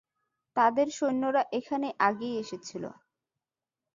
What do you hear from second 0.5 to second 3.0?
তাদের সৈন্যরা এখানে আগেই এসেছিল।